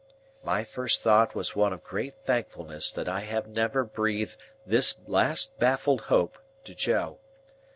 [0.43, 5.59] My first thought was one of great thankfulness that I had never breathed this last
[5.59, 7.19] baffled hope to Joe.